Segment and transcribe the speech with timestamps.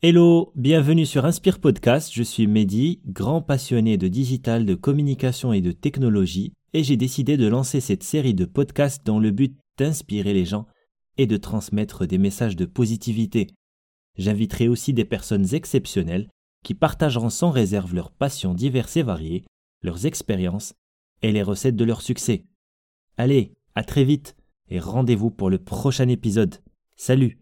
[0.00, 5.60] Hello, bienvenue sur Inspire Podcast, je suis Mehdi, grand passionné de digital, de communication et
[5.60, 10.34] de technologie, et j'ai décidé de lancer cette série de podcasts dans le but d'inspirer
[10.34, 10.68] les gens
[11.16, 13.48] et de transmettre des messages de positivité.
[14.16, 16.28] J'inviterai aussi des personnes exceptionnelles
[16.62, 19.46] qui partageront sans réserve leurs passions diverses et variées,
[19.82, 20.74] leurs expériences
[21.22, 22.44] et les recettes de leur succès.
[23.16, 24.36] Allez, à très vite
[24.68, 26.62] et rendez-vous pour le prochain épisode.
[26.94, 27.40] Salut